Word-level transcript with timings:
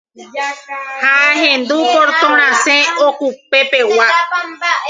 ha 1.03 1.11
ahendu 1.31 1.75
portón 1.93 2.33
rasẽ 2.41 2.79
okupepegua 3.07 4.07